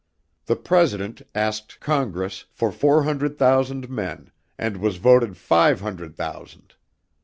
The 0.47 0.55
President 0.55 1.21
asked 1.35 1.79
Congress 1.79 2.45
for 2.49 2.71
four 2.71 3.03
hundred 3.03 3.37
thousand 3.37 3.87
men 3.87 4.31
and 4.57 4.77
was 4.77 4.97
voted 4.97 5.37
five 5.37 5.81
hundred 5.81 6.15
thousand. 6.15 6.73